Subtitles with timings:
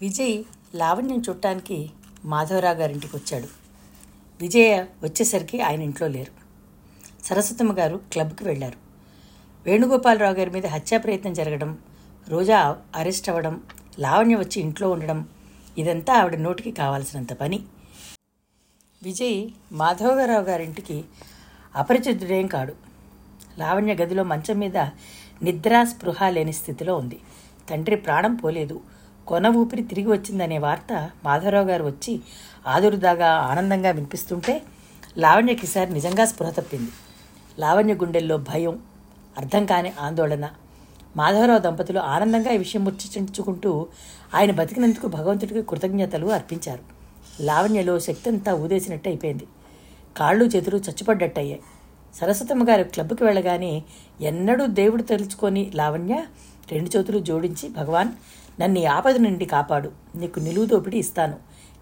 [0.00, 0.44] విజయ్
[0.74, 1.90] లావణ్యం చూడటానికి
[2.24, 3.48] మాధవరావు గారింటికి వచ్చాడు.
[4.40, 6.32] విజయ వచ్చేసరికి ఆయన ఇంట్లో లేరు.
[7.24, 8.78] సరస్వతమ్మ గారు క్లబ్కి వెళ్ళారు.
[9.66, 11.78] వేణుగోపాలరావు గారి మీద హత్యా ప్రయత్నం జరగడం
[12.28, 13.62] రోజా అరెస్ట్ అవ్వడం
[13.98, 15.28] లావణ్య వచ్చి ఇంట్లో ఉండడం
[15.78, 17.62] ఇదంతా ఆవిడ నోటికి కావాల్సినంత పని.
[19.02, 21.04] విజయ్ మాధవరావు గారింటికి
[21.76, 22.74] అపరిచితుడేం కాడు.
[23.58, 24.76] లావణ్య గదిలో మంచం మీద
[25.42, 27.18] నిద్రా స్పృహ లేని స్థితిలో ఉంది.
[27.70, 28.95] తండ్రి ప్రాణం పోలేదు.
[29.28, 32.20] కొన ఊపిరి తిరిగి వచ్చిందనే వార్త మాధవరావు గారు వచ్చి
[32.66, 34.62] ఆదురుదాగా ఆనందంగా వినిపిస్తుంటే
[35.18, 36.90] లావణ్యకి ఈసారి నిజంగా స్పృహ తప్పింది.
[37.58, 38.82] లావణ్య గుండెల్లో భయం
[39.38, 40.48] అర్థం కాని ఆందోళన.
[41.16, 43.86] మాధవరావు దంపతులు ఆనందంగా ఈ విషయం ముచ్చించుకుంటూ
[44.34, 46.80] ఆయన బతికినందుకు భగవంతుడికి కృతజ్ఞతలు అర్పించారు.
[47.40, 49.46] లావణ్యలో శక్తి అంతా ఊదేసినట్టు అయిపోయింది.
[50.16, 51.62] కాళ్ళు చేతులు చచ్చుపడ్డట్టయ్యాయి.
[52.14, 53.82] సరస్వతమ్మ గారు క్లబ్కి వెళ్ళగానే
[54.20, 56.24] ఎన్నడూ దేవుడు తలుచుకొని లావణ్య
[56.72, 58.08] రెండు చేతులు జోడించి భగవాన్
[58.60, 59.92] నన్ను ఈ ఆపద నుండి కాపాడు.
[60.14, 61.36] నీకు నిలువు దోపిడి ఇస్తాను.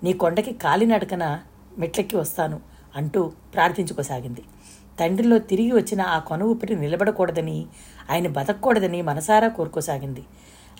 [0.05, 1.41] నీ కొండకి కాలినడకన
[1.79, 2.61] మెట్లెక్కి వస్తాను
[2.97, 4.43] అంటూ ప్రార్థించుకోసాగింది.
[5.01, 7.67] తండ్రిలో తిరిగి వచ్చిన ఆ కొన ఊపిరి నిలబడకూడదని
[8.11, 10.25] ఆయన బతకూడదని మనసారా కోరుకోసాగింది.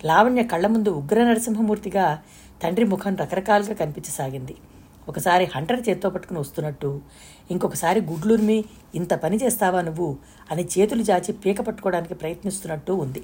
[0.05, 2.21] లావణ్య కళ్ళ ముందు ఉగ్ర నరసింహమూర్తిగా
[2.63, 4.55] తండ్రి ముఖం రకరకాలుగా కనిపించసాగింది.
[5.09, 7.01] ఒకసారి హంటర్ చేత్తో పట్టుకుని వస్తున్నట్టు
[7.51, 8.65] ఇంకొకసారి గుడ్లూర్మి
[8.95, 10.17] ఇంత పని చేస్తావా నువ్వు?
[10.51, 13.23] అని చేతులు జాచి పీక పట్టుకోవడానికి ప్రయత్నిస్తున్నట్టు ఉంది.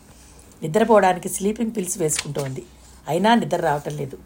[0.63, 2.63] నిద్రపోవడానికి స్లీపింగ్ పిల్స్ వేసుకుంటోంది.
[3.07, 4.17] అయినా నిద్ర రావటం లేదు.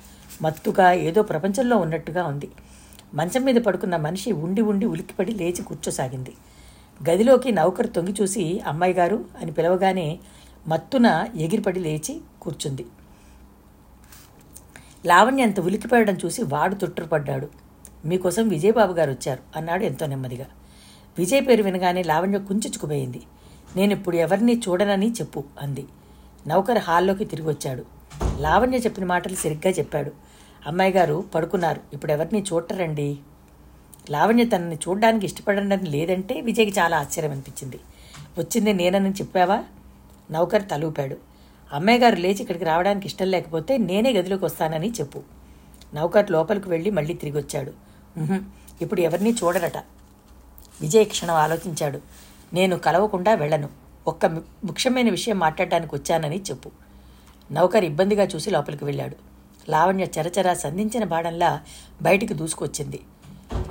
[0.42, 2.50] మత్తుగా ఏదో ప్రపంచంలో ఉన్నట్టుగా ఉంది.
[3.14, 6.34] మంచం మీద పడుకున్న మనిషి ఉండి ఉండి ఉలిక్కిపడి లేచి కూర్చోసాగింది.
[7.10, 10.20] గదిలోకి నౌకరు తొంగి చూసి అమ్మాయి గారు అని పిలవగానే
[10.68, 12.86] మత్తున ఎగిరిపడి లేచి కూర్చుంది.
[15.06, 17.50] లావణ్య అంత ఉలిక్కిపడడం చూసి వాడు తుట్టుపడ్డాడు
[18.06, 20.46] మీకోసం విజయబాబు గారు వచ్చారు అన్నాడు ఎంతో నెమ్మదిగా.
[21.18, 23.22] విజయ్ పేరు వినగానే లావణ్య కుంచుకుపోయింది
[23.76, 25.86] నేను ఇప్పుడు ఎవరిని చూడనని చెప్పు అంది.
[26.48, 27.84] నౌకర్ హాల్లోకి తిరిగి వచ్చాడు
[28.40, 30.12] లావణ్య చెప్పిన మాటలు సరిగ్గా చెప్పాడు.
[30.68, 31.82] అమ్మాయి గారు పడుకున్నారు.
[31.94, 33.18] ఇప్పుడు ఎవరిని చూడరండి?
[34.10, 37.80] లావణ్య తనని చూడడానికి ఇష్టపడడం లేదంటే విజయ్కి చాలా ఆశ్చర్యం అనిపించింది.
[38.38, 39.58] వచ్చింది నేనని చెప్పావా?
[40.32, 41.18] నౌకర్ తలూపాడు.
[41.74, 45.22] అమ్మాయి గారు లేచి ఇక్కడికి రావడానికి ఇష్టం లేకపోతే నేనే గదిలోకి వస్తానని చెప్పు.
[45.94, 47.72] నౌకర్ లోపలికి వెళ్ళి మళ్ళీ తిరిగి వచ్చాడు
[48.82, 49.78] ఇప్పుడు ఎవరిని చూడరట?
[50.82, 52.00] విజయ్ క్షణం ఆలోచించాడు.
[52.54, 53.70] నేను కలవకుండా వెళ్ళను.
[54.08, 54.26] ఒక్క
[54.66, 56.72] ముఖ్యమైన విషయం మాట్లాడటానికి వచ్చానని చెప్పు.
[57.52, 59.16] నౌకర్ ఇబ్బందిగా చూసి లోపలికి వెళ్ళాడు.
[59.70, 61.62] లావణ్య చరచరా సంధించిన బాణంలా
[62.02, 63.00] బయటికి దూసుకొచ్చింది.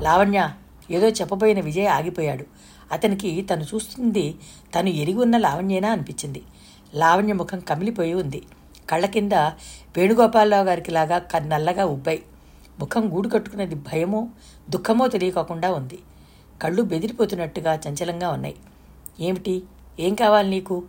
[0.00, 0.50] లావణ్య
[0.90, 2.44] ఏదో చెప్పబోయిన విజయ్ ఆగిపోయాడు.
[2.92, 4.34] అతనికి తను చూస్తుంది
[4.74, 6.42] తను ఎరిగి ఉన్న లావణ్యేనా అనిపించింది.
[6.94, 8.42] లావణ్య ముఖం కమిలిపోయి ఉంది.
[8.90, 9.32] కళ్ళ కింద
[9.96, 12.22] వేణుగోపాలరావు గారికి లాగా క- నల్లగా ఉబ్బాయి
[12.80, 14.28] ముఖం గూడు కట్టుకున్నది భయమో
[14.70, 15.98] దుఃఖమో తెలియకోకుండా ఉంది.
[16.62, 18.54] కళ్ళు బెదిరిపోతున్నట్టుగా చంచలంగా ఉన్నాయి.
[19.20, 19.62] ఏమిటి?
[20.00, 20.82] ఏం కావాలి నీకు?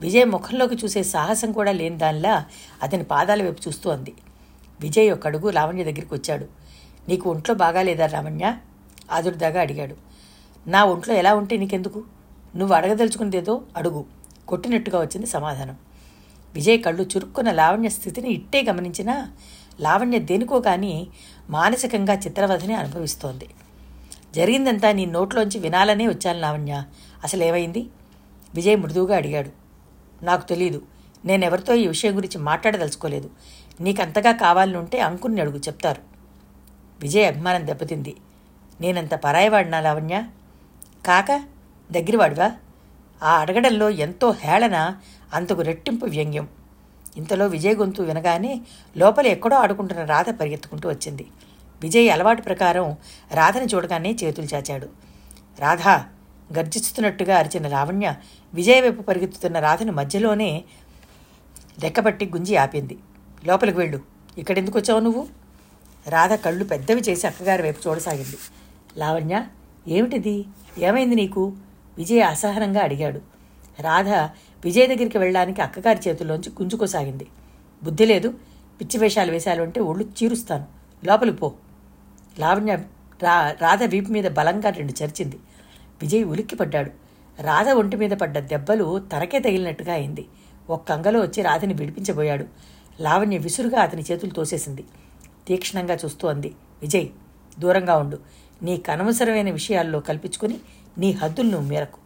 [0.00, 2.44] విజయ్ ముఖంలోకి చూసే సాహసం కూడా లేని దానిలా
[2.82, 4.14] అతని పాదాల వైపు చూస్తూ అంది.
[4.80, 6.46] విజయ్ ఒక అడుగు లావణ్య దగ్గరికి వచ్చాడు.
[7.08, 8.56] నీకు ఒంట్లో బాగాలేదా లావణ్య
[9.12, 9.96] ఆదుర్దాగా అడిగాడు.
[10.66, 12.04] నా ఒంట్లో ఎలా ఉంటే నీకెందుకు?
[12.56, 14.04] నువ్వు అడగదలుచుకునేదేదో అడుగు.
[14.48, 15.76] కొట్టినట్టుగా వచ్చింది సమాధానం.
[16.54, 19.32] విజయ్ కళ్ళు చురుక్కున్న లావణ్య స్థితిని ఇట్టే గమనించినా
[19.80, 21.08] లావణ్య దేనికో కానీ
[21.50, 23.48] మానసికంగా చిత్రవధని అనుభవిస్తోంది.
[24.34, 26.82] జరిగిందంతా నీ నోట్లోంచి వినాలనే వచ్చాను లావణ్య.
[27.24, 27.86] అసలు ఏమైంది
[28.54, 29.50] విజయ్ మృదువుగా అడిగాడు.
[30.24, 30.82] నాకు తెలీదు.
[31.24, 33.30] నేనెవరితో ఈ విషయం గురించి మాట్లాడదలుచుకోలేదు.
[33.80, 36.02] నీకంతగా కావాలని ఉంటే అంకుని అడుగు చెప్తారు.
[37.00, 38.16] విజయ్ అభిమానం దెబ్బతింది.
[38.80, 40.24] నేనంత పరాయవాడినా లావణ్య?
[41.06, 41.44] కాక
[41.92, 42.52] దగ్గరవాడివా?
[43.22, 44.96] ఆ అడగడంలో ఎంతో హేళన
[45.34, 46.48] అంతకు రెట్టింపు వ్యంగ్యం.
[47.16, 48.60] ఇంతలో విజయ్ గొంతు వినగానే
[48.96, 51.26] లోపల ఎక్కడో ఆడుకుంటున్న రాధ పరిగెత్తుకుంటూ వచ్చింది.
[51.82, 52.96] విజయ్ అలవాటు ప్రకారం
[53.34, 54.88] రాధని చూడగానే చేతులు చాచాడు.
[55.58, 56.04] రాధా
[56.58, 58.14] గర్జిస్తున్నట్టుగా అరిచిన లావణ్య
[58.54, 60.64] విజయవైపు పరిగెత్తుతున్న రాధను మధ్యలోనే
[61.78, 62.98] రెక్కబట్టి గుంజి ఆపింది.
[63.44, 64.00] లోపలికి వెళ్ళు.
[64.38, 65.26] ఇక్కడెందుకు వచ్చావు నువ్వు?
[66.08, 68.38] రాధ కళ్ళు పెద్దవి చేసి అక్కగారి వైపు చూడసాగింది.
[68.96, 69.44] లావణ్య
[69.88, 70.44] ఏమిటిది?
[70.78, 71.52] ఏమైంది నీకు?
[71.98, 73.20] విజయ్ అసహనంగా అడిగాడు.
[73.80, 74.08] రాధ
[74.64, 77.26] విజయ్ దగ్గరికి వెళ్ళడానికి అక్కగారి చేతుల్లోంచి గుంజుకోసాగింది.
[77.82, 78.34] బుద్ధి లేదు.
[78.80, 80.66] పిచ్చి వేషాలు వేశాలు అంటే ఒళ్ళు చీరుస్తాను.
[81.04, 81.52] లోపలికి పో.
[82.38, 82.78] లావణ్య
[83.22, 85.38] రా రాధ వీపు మీద బలంగా రెండు చరిచింది.
[86.02, 86.90] విజయ్ ఉలిక్కిపడ్డాడు.
[87.42, 90.26] రాధ ఒంటి మీద పడ్డ దెబ్బలు తనకే తగిలినట్టుగా అయింది.
[90.70, 92.46] ఒక్క అంగలో వచ్చి రాధని విడిపించబోయాడు.
[93.00, 94.84] లావణ్య విసురుగా అతని చేతులు తోసేసింది.
[95.48, 97.08] తీక్షణంగా చూస్తూ అంది విజయ్
[97.58, 98.18] దూరంగా ఉండు.
[98.62, 100.56] నీ కనవసరమైన విషయాల్లో కల్పించుకుని
[100.98, 101.98] నీ హద్దులను మేరకు.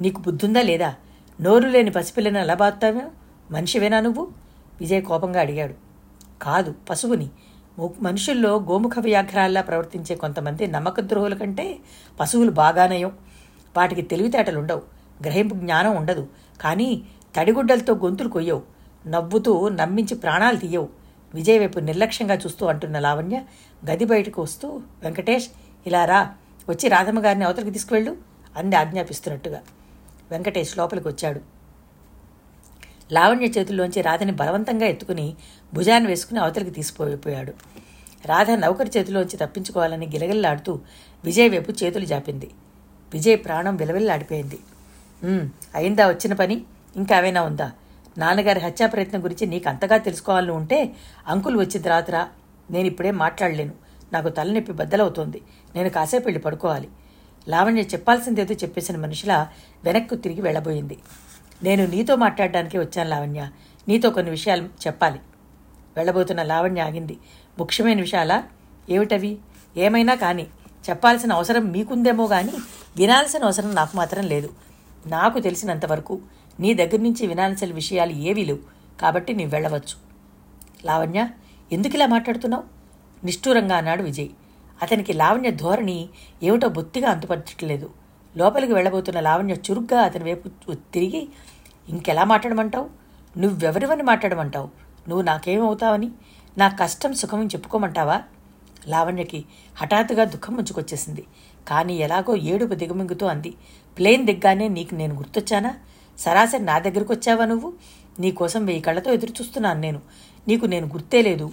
[0.00, 0.94] నీకు బుద్ధుందా లేదా?
[1.40, 3.00] నోరు లేని పసిపిల్లని అలా బాస్తావే
[3.50, 4.28] మనిషివేనా నువ్వు?
[4.80, 5.74] విజయ్ కోపంగా అడిగాడు.
[6.42, 7.30] కాదు పశువుని.
[7.78, 11.78] మనుషుల్లో గోముఖ వ్యాఘ్రాల్లా ప్రవర్తించే కొంతమంది నమ్మక ద్రోహుల కంటే
[12.20, 13.12] పశువులు బాగానయం.
[13.76, 14.82] వాటికి తెలివితేటలుండవు.
[15.22, 16.28] గ్రహింపు జ్ఞానం ఉండదు.
[16.60, 17.02] కానీ
[17.36, 18.62] తడిగుడ్డలతో గొంతులు కొయ్యవు.
[19.06, 20.88] నవ్వుతూ నమ్మించి ప్రాణాలు తీయవు.
[21.34, 23.42] విజయ్ వైపు నిర్లక్ష్యంగా చూస్తూ అంటున్న లావణ్య
[23.90, 25.48] గది బయటకు వస్తూ వెంకటేష్
[25.86, 26.30] ఇలా రా.
[26.68, 28.16] వచ్చి రాధమ్మ గారిని అవతలికి తీసుకువెళ్ళు
[28.56, 29.60] అంది ఆజ్ఞాపిస్తున్నట్టుగా.
[30.30, 31.40] వెంకటేష్ లోపలికి వచ్చాడు
[33.12, 35.36] లావణ్య చేతుల్లోంచి రాధని బలవంతంగా ఎత్తుకుని
[35.74, 37.52] భుజాన్ని వేసుకుని అవతలికి తీసుకుపోయిపోయాడు
[38.26, 40.80] రాధ నౌకరి చేతిలోంచి తప్పించుకోవాలని గిలగిల్లాడుతూ
[41.24, 42.50] విజయ్ వైపు చేతులు జాపింది.
[43.12, 44.58] విజయ్ ప్రాణం విలవిల్లాడిపోయింది.
[45.74, 46.62] అయిందా వచ్చిన పని?
[46.96, 47.72] ఇంకా ఏమైనా ఉందా?
[48.18, 50.92] నాన్నగారి హత్యా ప్రయత్నం గురించి నీకు అంతగా తెలుసుకోవాలని ఉంటే
[51.26, 52.28] అంకుల్ వచ్చి రాత్రా.
[52.70, 53.72] నేను ఇప్పుడే మాట్లాడలేను.
[54.12, 55.42] నాకు తలనొప్పి బద్దలవుతోంది.
[55.74, 56.88] నేను కాసేపు వెళ్ళి పడుకోవాలి.
[57.48, 59.48] లావణ్య చెప్పాల్సిందేదో చెప్పేసిన మనిషిలా
[59.84, 60.98] వెనక్కు తిరిగి వెళ్ళబోయింది.
[61.62, 63.48] నేను నీతో మాట్లాడడానికి వచ్చాను లావణ్య.
[63.88, 65.18] నీతో కొన్ని విషయాలు చెప్పాలి.
[65.96, 67.18] వెళ్ళబోతున్న లావణ్య ఆగింది.
[67.58, 68.44] ముఖ్యమైన విషయాలా?
[68.90, 69.38] ఏమిటవి?
[69.76, 70.46] ఏమైనా కానీ
[70.90, 72.52] చెప్పాల్సిన అవసరం మీకుందేమో కానీ
[72.96, 74.50] వినాల్సిన అవసరం నాకు మాత్రం లేదు.
[75.06, 76.20] నాకు తెలిసినంతవరకు
[76.60, 78.58] నీ దగ్గర నుంచి వినాల్సిన విషయాలు ఏవీ లేవు.
[79.00, 79.96] కాబట్టి నీవు వెళ్ళవచ్చు.
[80.84, 81.28] లావణ్య
[81.72, 82.64] ఎందుకు ఇలా మాట్లాడుతున్నావు?
[83.26, 84.28] నిష్ఠూరంగా అన్నాడు విజయ్.
[84.82, 86.08] అతనికి లావణ్య ధోరణి
[86.42, 87.90] ఏమిటో బొత్తిగా అంతుపరచట్లేదు.
[88.36, 91.28] లోపలికి వెళ్ళబోతున్న లావణ్య చురుగ్గా అతని వైపు తిరిగి
[91.88, 92.90] ఇంకెలా మాట్లాడమంటావు?
[93.38, 94.68] నువ్వెవరివని మాట్లాడమంటావు?
[95.08, 96.10] నువ్వు నాకేమవుతావని?
[96.58, 98.22] నా కష్టం సుఖం చెప్పుకోమంటావా?
[98.86, 99.44] లావణ్యకి
[99.76, 101.24] హఠాత్తుగా దుఃఖం ముంచుకొచ్చేసింది.
[101.68, 103.54] కానీ ఎలాగో ఏడుపు దిగమింగుతూ అంది.
[103.98, 105.74] ప్లేన్ దిగ్గానే నీకు నేను గుర్తొచ్చానా?
[106.18, 107.72] సరాసరి నా దగ్గరకు వచ్చావా నువ్వు
[108.20, 110.00] నీకోసం వెయ్యి కళ్ళతో ఎదురు చూస్తున్నాను నేను.
[110.48, 111.52] నీకు నేను గుర్తే లేదు.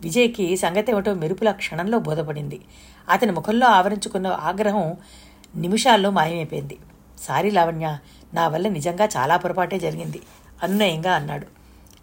[0.00, 2.60] విజయ్కి సంగతి ఏమిటో మెరుపుల క్షణంలో బోధపడింది.
[3.08, 4.96] అతని ముఖంలో ఆవరించుకున్న ఆగ్రహం
[5.56, 6.78] నిమిషాల్లో మాయమైపోయింది.
[7.18, 7.98] సారీ లావణ్య
[8.34, 10.22] నా వల్ల నిజంగా చాలా పొరపాటే జరిగింది.
[10.62, 11.46] అనునయంగా అన్నాడు.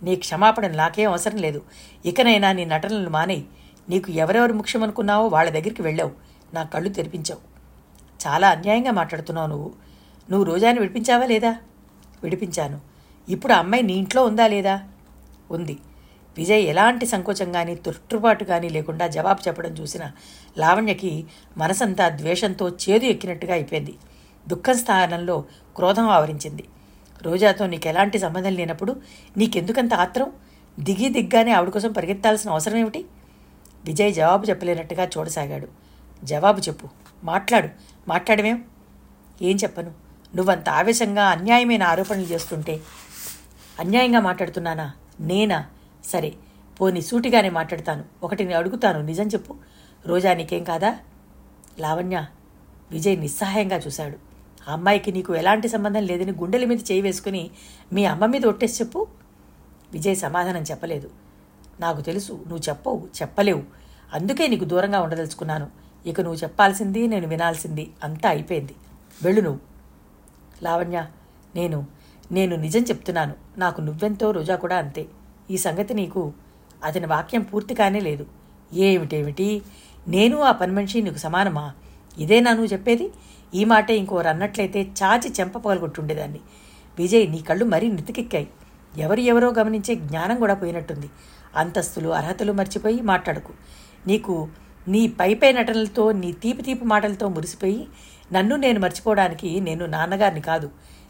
[0.04, 1.62] నీ క్షమాపణ నాకేం అవసరం లేదు.
[2.06, 3.46] ఇకనైనా నీ నటనలు మానేయి.
[3.90, 6.12] నీకు ఎవరెవరు ముఖ్యమనుకున్నావో వాళ్ళ దగ్గరికి వెళ్ళావు.
[6.54, 7.56] నా కళ్ళు తెరిపించావు.
[8.28, 9.74] చాలా అన్యాయంగా మాట్లాడుతున్నావు నువ్వు.
[10.32, 11.58] నువ్వు రోజాని విడిపించావా లేదా?
[12.24, 12.82] విడిపించాను.
[13.30, 14.84] ఇప్పుడు అమ్మాయి నీ ఇంట్లో ఉందా లేదా?
[15.52, 15.78] ఉంది.
[16.38, 20.12] విజయ్ ఎలాంటి సంకోచం కానీ తొట్టుపాటు కానీ లేకుండా జవాబు చెప్పడం చూసిన
[20.58, 21.26] లావణ్యకి
[21.58, 23.96] మనసంతా ద్వేషంతో చేదు ఎక్కినట్టుగా అయిపోయింది.
[24.48, 25.46] దుఃఖం స్థానంలో
[25.76, 26.64] క్రోధం ఆవరించింది.
[27.22, 29.02] రోజాతో నీకు ఎలాంటి సంబంధం లేనప్పుడు
[29.38, 30.32] నీకెందుకంత ఆత్రం?
[30.80, 33.06] దిగి దిగ్గానే ఆవిడ కోసం పరిగెత్తాల్సిన అవసరం ఏమిటి?
[33.86, 35.68] విజయ్ జవాబు చెప్పలేనట్టుగా చూడసాగాడు.
[36.24, 36.90] జవాబు చెప్పు.
[37.24, 37.70] మాట్లాడు.
[38.08, 38.66] మాట్లాడమేం
[39.42, 39.92] ఏం చెప్పను?
[40.36, 42.80] నువ్వంత ఆవేశంగా అన్యాయమైన ఆరోపణలు చేస్తుంటే
[43.80, 44.94] అన్యాయంగా మాట్లాడుతున్నానా?
[45.20, 45.66] నేనా?
[46.06, 46.34] సరే
[46.82, 48.04] పోని సూటిగానే మాట్లాడతాను.
[48.24, 49.02] ఒకటి నేను అడుగుతాను.
[49.02, 49.56] నిజం చెప్పు.
[50.06, 50.98] రోజా నీకేం కాదా?
[51.80, 52.26] లావణ్య
[52.92, 54.35] విజయ్ నిస్సహాయంగా చూశాడు.
[54.70, 57.52] ఆ అమ్మాయికి నీకు ఎలాంటి సంబంధం లేదని గుండెల మీద చేయి వేసుకుని
[57.94, 59.08] మీ అమ్మ మీద ఒట్టేసి చెప్పు.
[59.94, 61.10] విజయ్ సమాధానం చెప్పలేదు.
[61.80, 63.64] నాకు తెలుసు నువ్వు చెప్పవు చెప్పలేవు.
[64.14, 65.68] అందుకే నీకు దూరంగా ఉండదలుచుకున్నాను.
[66.06, 68.76] ఇక నువ్వు చెప్పాల్సింది నేను వినాల్సింది అంతా అయిపోయింది.
[69.24, 69.60] వెళ్ళు నువ్వు.
[70.64, 71.06] లావణ్య
[71.56, 71.88] నేను
[72.32, 73.34] నేను నిజం చెప్తున్నాను.
[73.58, 75.06] నాకు నువ్వెంతో రోజా కూడా అంతే.
[75.52, 76.34] ఈ సంగతి నీకు
[76.84, 78.26] అతని వాక్యం పూర్తి కానే లేదు.
[78.74, 79.62] ఏమిటేమిటి?
[80.08, 81.74] నేను ఆ పని మనిషి నీకు సమానమా?
[82.20, 83.10] ఇదేనా నువ్వు చెప్పేది?
[83.54, 86.40] ఈ మాటే ఇంకోరు అన్నట్లయితే చాచి చెంప పగలగొట్టుండేదాన్ని.
[87.00, 88.48] విజయ్ నీ కళ్ళు మరీ నితికెక్కాయి
[88.98, 91.10] ఎవరు ఎవరో గమనించే జ్ఞానం కూడా పోయినట్టుంది.
[91.56, 93.54] అంతస్తులు అర్హతలు మర్చిపోయి మాట్లాడకు.
[94.08, 94.48] నీకు
[94.88, 97.88] నీ పైపై నటనలతో నీ తీపి తీపి మాటలతో మురిసిపోయి
[98.34, 100.70] నన్ను నేను మర్చిపోవడానికి నేను నాన్నగారిని కాదు.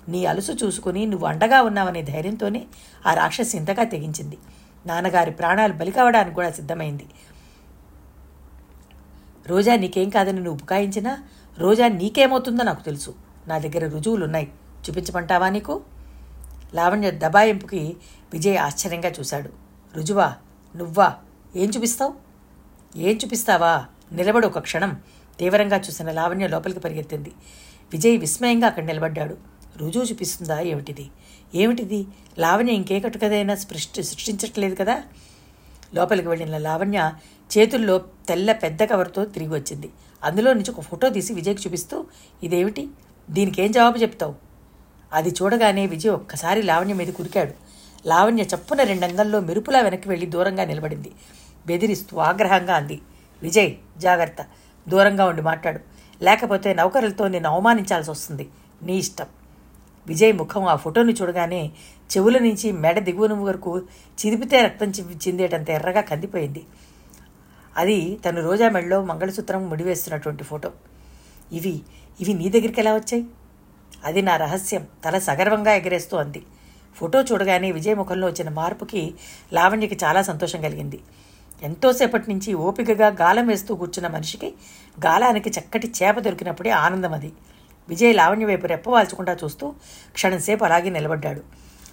[0.09, 2.63] నీ అలుసు చూసుకుని నువ్వు అండగా ఉన్నావనే ధైర్యంతోనే
[3.05, 4.37] ఆ రాక్షసి ఇంతగా తెగించింది.
[4.85, 7.05] నాన్నగారి ప్రాణాలు బలి కావడానికి కూడా సిద్ధమైంది.
[9.47, 11.23] రోజా నీకేం కాదని నువ్వు బుకాయించినా
[11.57, 13.15] రోజా నీకేమవుతుందో నాకు తెలుసు.
[13.47, 14.51] నా దగ్గర రుజువులున్నాయి.
[14.89, 15.81] చూపించమంటావా నీకు?
[16.73, 17.97] లావణ్య దబాయింపుకి
[18.33, 19.49] విజయ్ ఆశ్చర్యంగా చూశాడు.
[19.95, 20.35] రుజువా
[20.75, 21.13] నువ్వా?
[21.55, 22.13] ఏం చూపిస్తావు?
[22.97, 23.85] ఏం చూపిస్తావా?
[24.11, 25.01] నిలబడి ఒక క్షణం.
[25.39, 27.31] తీవ్రంగా చూసిన లావణ్య లోపలికి పరిగెత్తింది.
[27.91, 29.37] విజయ్ విస్మయంగా అక్కడ నిలబడ్డాడు.
[29.77, 31.09] రుజువు చూపిస్తుందా ఏమిటిది?
[31.55, 32.07] ఏమిటిది?
[32.39, 35.03] లావణ్య ఇంకే కట్టుకదైనా సృష్టి సృష్టించట్లేదు కదా?
[35.93, 37.11] లోపలికి వెళ్ళిన లావణ్య
[37.57, 39.89] చేతుల్లో తెల్ల పెద్ద కవర్తో తిరిగి వచ్చింది.
[40.23, 42.05] అందులో నుంచి ఒక ఫోటో తీసి విజయ్కి చూపిస్తూ
[42.43, 42.87] ఇదేమిటి?
[43.29, 44.35] దీనికేం జవాబు చెప్తావు?
[45.13, 47.51] అది చూడగానే విజయ్ ఒక్కసారి లావణ్య మీద కురికాడు.
[48.07, 51.11] లావణ్య చప్పున రెండంగల్లో మెరుపులా వెనక్కి వెళ్ళి దూరంగా నిలబడింది.
[51.67, 53.01] బెదిరిస్తూ ఆగ్రహంగా అంది
[53.43, 54.45] విజయ్ జాగ్రత్త.
[54.87, 55.79] దూరంగా ఉండి మాట్లాడు.
[56.23, 58.49] లేకపోతే నౌకరులతో నేను అవమానించాల్సి వస్తుంది.
[58.83, 59.25] నీ ఇష్టం.
[60.07, 61.71] విజయ్ ముఖం ఆ ఫోటోని చూడగానే
[62.17, 64.89] చెవుల నుంచి మెడ దిగువన వరకు చిదిపితే రక్తం
[65.27, 66.63] చిందేటంత ఎర్రగా కందిపోయింది.
[67.77, 70.72] అది తను రోజా మెడలో మంగళసూత్రం ముడివేస్తున్నటువంటి ఫోటో.
[71.51, 71.82] ఇవి
[72.22, 73.25] ఇవి నీ దగ్గరికి ఎలా వచ్చాయి?
[74.05, 74.88] అది నా రహస్యం.
[75.05, 76.44] తల సగర్వంగా ఎగరేస్తూ అంది.
[76.96, 79.13] ఫోటో చూడగానే విజయ్ ముఖంలో వచ్చిన మార్పుకి
[79.53, 81.00] లావణ్యకి చాలా సంతోషం కలిగింది.
[81.63, 84.53] ఎంతోసేపటి నుంచి ఓపికగా గాలం వేస్తూ కూర్చున్న మనిషికి
[85.05, 87.34] గాలానికి చక్కటి చేప దొరికినప్పుడే ఆనందం అది.
[87.89, 89.74] విజయ్ లావణ్య వైపు రెప్పవాల్చకుండా చూస్తూ
[90.13, 91.41] క్షణంసేపు అలాగే నిలబడ్డాడు.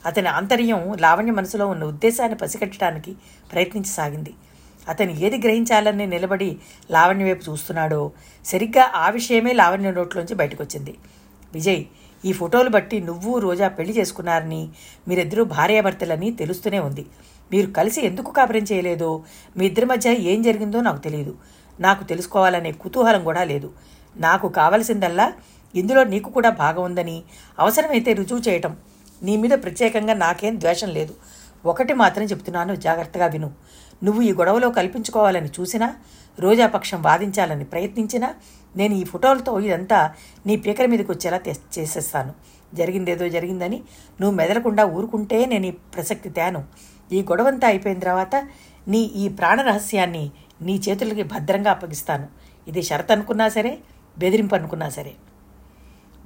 [0.06, 3.16] అతని ఆంతర్యం లావణ్య మనసులో ఉన్న ఉద్దేశాన్ని పసిగట్టడానికి
[3.52, 4.34] ప్రయత్నించసాగింది.
[4.88, 6.58] అతను ఏది గ్రహించాలని నిలబడి
[6.90, 8.12] లావణ్య వైపు చూస్తున్నాడో
[8.44, 10.94] సరిగ్గా ఆ విషయమే లావణ్య నోట్లోంచి బయటకొచ్చింది.
[11.52, 11.84] విజయ్
[12.24, 14.68] ఈ ఫోటోలు బట్టి నువ్వు రోజా పెళ్ళి చేసుకున్నారని
[15.08, 17.06] మీరిద్దరూ భార్యాభర్తలని తెలుస్తూనే ఉంది.
[17.52, 19.22] మీరు కలిసి ఎందుకు కాపురం చేయలేదో
[19.56, 21.34] మీ ఇద్దరి మధ్య ఏం జరిగిందో నాకు తెలియదు.
[21.80, 23.72] నాకు తెలుసుకోవాలనే కుతూహలం కూడా లేదు.
[24.16, 25.32] నాకు కావలసిందల్లా
[25.74, 27.22] ఇందులో నీకు కూడా భాగం ఉందని
[27.58, 28.76] అవసరమైతే రుజువు చేయటం.
[29.22, 31.14] నీ మీద ప్రత్యేకంగా నాకేం ద్వేషం లేదు.
[31.66, 33.52] ఒకటి మాత్రం చెప్తున్నాను జాగ్రత్తగా విను.
[34.04, 35.94] నువ్వు ఈ గొడవలో కల్పించుకోవాలని చూసినా
[36.38, 38.34] రోజాపక్షం వాదించాలని ప్రయత్నించినా
[38.76, 40.12] నేను ఈ ఫోటోలతో ఇదంతా
[40.46, 42.34] నీ పీకల మీదకి వచ్చేలా తె- చేసేస్తాను.
[42.74, 43.82] జరిగిందేదో జరిగిందని
[44.20, 46.64] నువ్వు మెదలకుండా ఊరుకుంటే నేను ఈ ప్రసక్తి తేను.
[47.12, 48.48] ఈ గొడవంతా అయిపోయిన తర్వాత
[48.88, 50.30] నీ ఈ ప్రాణ రహస్యాన్ని
[50.62, 52.28] నీ చేతులకి భద్రంగా అప్పగిస్తాను.
[52.68, 53.78] ఇది షరత్ అనుకున్నా సరే
[54.18, 55.12] బెదిరింపు అనుకున్నా సరే.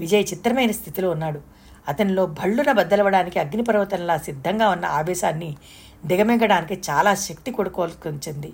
[0.01, 1.41] విజయ్ చిత్రమైన స్థితిలో ఉన్నాడు.
[1.89, 5.57] అతనిలో భళ్ళున బద్దలవడానికి అగ్నిపర్వతంలా సిద్ధంగా ఉన్న ఆవేశాన్ని
[6.05, 8.53] దిగమింగడానికి చాలా శక్తి కొడుకోల్కొంచింది.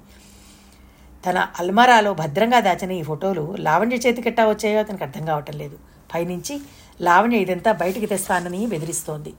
[1.30, 5.78] తన అల్మారాలో భద్రంగా దాచిన ఈ ఫోటోలు లావణ్య చేతికెట్టా వచ్చాయో అతనికి అర్థం కావటం లేదు.
[6.14, 6.60] పైనుంచి
[7.00, 9.34] లావణ్య ఇదంతా బయటికి తెస్తానని బెదిరిస్తోంది.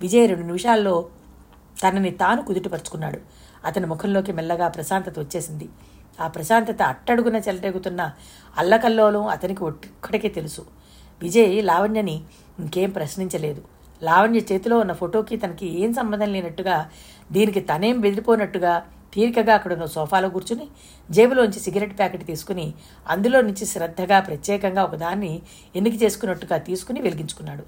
[0.00, 1.08] విజయ్ రెండు నిమిషాల్లో
[1.88, 3.20] తనని తాను కుదుటపరుచుకున్నాడు.
[3.64, 5.68] అతని ముఖంలోకి మెల్లగా ప్రశాంతత వచ్చేసింది.
[6.20, 8.10] ఆ ప్రశాంతత అట్టడుగున చెలరేగుతున్న
[8.58, 10.66] అల్లకల్లోలం అతనికి ఒక్కడికే తెలుసు.
[11.22, 12.22] విజయ్ లావణ్యని
[12.58, 13.62] ఇంకేం ప్రశ్నించలేదు.
[14.02, 16.90] లావణ్య చేతిలో ఉన్న ఫోటోకి తనకి ఏం సంబంధం లేనట్టుగా
[17.32, 20.66] దీనికి తనేం బెదిరిపోనట్టుగా తీరికగా అక్కడున్న సోఫాలో కూర్చుని
[21.10, 22.74] జేబులోంచి సిగరెట్ ప్యాకెట్ తీసుకుని
[23.08, 25.42] అందులో నుంచి శ్రద్ధగా ప్రత్యేకంగా ఒకదాన్ని
[25.76, 27.64] ఎన్నిక చేసుకున్నట్టుగా తీసుకుని వెలిగించుకున్నాడు.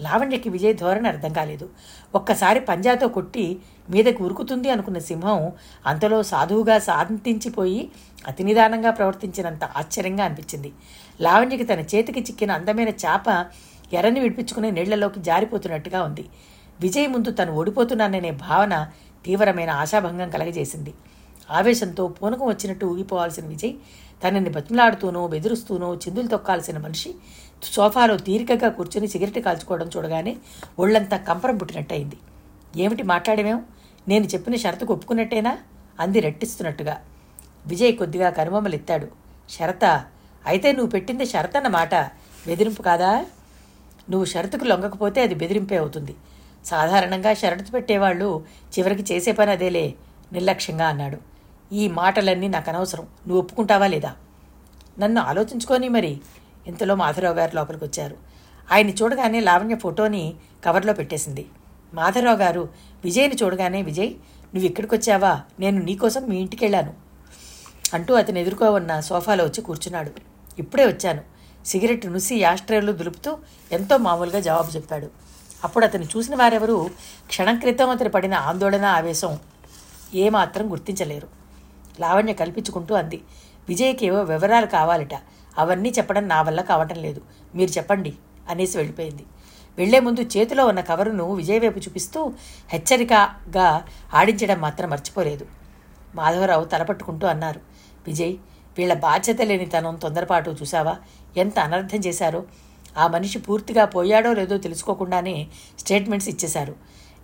[0.00, 1.68] లావణ్యకి విజయ్ ధోరణి అర్థం కాలేదు.
[2.14, 5.52] ఒక్కసారి పంజాతో కొట్టి మీదకి ఉరుకుతుంది అనుకున్న సింహం
[5.86, 7.90] అంతలో సాధువుగా శాంతించిపోయి
[8.28, 10.72] అతి నిదానంగా ప్రవర్తించినంత ఆశ్చర్యంగా అనిపించింది.
[11.20, 13.46] లావణ్యకి తన చేతికి చిక్కిన అందమైన చేప
[13.92, 16.24] ఎర్రని విడిపించుకుని నీళ్ళలోకి జారిపోతున్నట్టుగా ఉంది.
[16.80, 18.74] విజయ్ ముందు తను ఓడిపోతున్నాననే భావన
[19.24, 20.92] తీవ్రమైన ఆశాభంగం కలగజేసింది.
[21.50, 23.74] ఆవేశంతో పూనకం వచ్చినట్టు ఊగిపోవాల్సిన విజయ్
[24.22, 27.10] తనని బతిమలాడుతూనో బెదిరిస్తూనో చిందులు తొక్కాల్సిన మనిషి
[27.74, 30.36] సోఫాలో తీరికగా కూర్చుని సిగరెట్ కాల్చుకోవడం చూడగానే
[30.78, 32.18] ఒళ్ళంతా కంపరం పుట్టినట్టయింది.
[32.82, 33.58] ఏమిటి మాట్లాడమేం?
[34.08, 35.58] నేను చెప్పిన షరతుకు ఒప్పుకున్నట్టేనా?
[36.00, 36.94] అంది రెట్టిస్తున్నట్టుగా.
[37.66, 39.08] విజయ్ కొద్దిగా కనుమమ్మలెత్తాడు
[39.50, 39.84] షరత
[40.46, 41.94] అయితే నువ్వు పెట్టింది షరత్ అన్నమాట
[42.46, 43.10] బెదిరింపు కాదా?
[44.10, 46.14] నువ్వు షరతుకు లొంగకపోతే అది బెదిరింపే అవుతుంది.
[46.64, 48.44] సాధారణంగా షరతు పెట్టేవాళ్ళు
[48.78, 49.94] చివరికి చేసే పని అదేలే
[50.32, 51.18] నిర్లక్ష్యంగా అన్నాడు.
[51.74, 53.04] ఈ మాటలన్నీ నాకు అనవసరం.
[53.04, 54.14] నువ్వు ఒప్పుకుంటావా లేదా?
[54.98, 56.20] నన్ను ఆలోచించుకొని మరి.
[56.66, 58.16] ఇంతలో మాధవరావు గారు లోపలికి వచ్చారు.
[58.72, 60.34] ఆయన్ని చూడగానే లావణ్య ఫోటోని
[60.64, 61.46] కవర్లో పెట్టేసింది.
[61.94, 62.68] మాధవరావు గారు
[63.04, 64.10] విజయ్ని చూడగానే విజయ్
[64.54, 65.40] నువ్వు ఇక్కడికి వచ్చావా?
[65.60, 66.94] నేను నీకోసం మీ ఇంటికి వెళ్ళాను.
[67.94, 70.10] అంటూ అతను ఎదుర్కో ఉన్న సోఫాలో వచ్చి కూర్చున్నాడు.
[70.58, 71.20] ఇప్పుడే వచ్చాను.
[71.66, 73.38] సిగరెట్ నుసి యాస్ట్రేలు దులుపుతూ
[73.72, 75.27] ఎంతో మామూలుగా జవాబు చెప్పాడు.
[75.64, 76.90] అప్పుడు అతను చూసిన వారెవరూ
[77.28, 79.38] క్షణం క్రితం అతను పడిన ఆందోళన ఆవేశం
[80.14, 81.28] ఏమాత్రం గుర్తించలేరు.
[82.00, 83.20] లావణ్య కల్పించుకుంటూ అంది
[83.68, 85.14] విజయ్కి ఏవో వివరాలు కావాలట.
[85.58, 87.20] అవన్నీ చెప్పడం నా వల్ల కావటం లేదు.
[87.54, 88.12] మీరు చెప్పండి
[88.48, 89.24] అనేసి వెళ్ళిపోయింది.
[89.78, 92.32] వెళ్ళే ముందు చేతిలో ఉన్న కవరును విజయ్ వైపు చూపిస్తూ
[92.68, 93.84] హెచ్చరికగా
[94.14, 95.46] ఆడించడం మాత్రం మర్చిపోలేదు.
[96.14, 97.60] మాధవరావు తలపట్టుకుంటూ అన్నారు
[98.06, 98.36] విజయ్
[98.78, 100.96] వీళ్ళ బాధ్యత లేని తనం తొందరపాటు చూసావా
[101.36, 102.44] ఎంత అనర్థం చేశారో?
[102.98, 105.46] ఆ మనిషి పూర్తిగా పోయాడో లేదో తెలుసుకోకుండానే
[105.78, 106.76] స్టేట్మెంట్స్ ఇచ్చేశారు.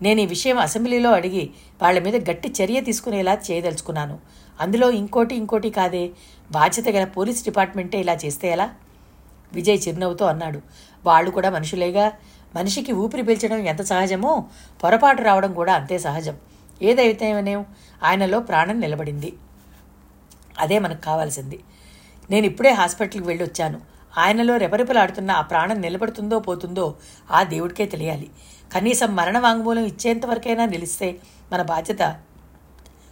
[0.03, 1.51] నేను ఈ విషయం అసెంబ్లీలో అడిగి
[1.83, 4.19] వాళ్ళ మీద గట్టి చర్య తీసుకునేలా చేయదలుచుకున్నాను.
[4.61, 6.11] అందులో ఇంకోటి ఇంకోటి కాదే
[6.51, 8.71] బాధ్యత గల పోలీస్ డిపార్ట్మెంటే ఇలా చేస్తే ఎలా?
[9.53, 10.61] విజయ్ చిరునవ్వుతో అన్నాడు.
[11.05, 12.13] వాళ్ళు కూడా మనుషులేగా?
[12.55, 14.45] మనిషికి ఊపిరి పీల్చడం ఎంత సహజమో
[14.85, 16.37] పొరపాటు రావడం కూడా అంతే సహజం.
[16.83, 17.65] ఏదైతేనేం
[18.03, 19.33] ఆయనలో ప్రాణం నిలబడింది.
[20.59, 21.61] అదే మనకు కావాల్సింది.
[22.31, 26.95] నేను ఇప్పుడే హాస్పిటల్కి వెళ్ళి వచ్చాను ఆయనలో రెపరెపలాడుతున్న ఆ ప్రాణం నిలబడుతుందో పోతుందో
[27.31, 28.31] ఆ దేవుడికే తెలియాలి.
[28.73, 31.17] కనీసం మరణ వాంగ్మూలం ఇచ్చేంతవరకైనా నిలిస్తే
[31.53, 32.21] మన బాధ్యత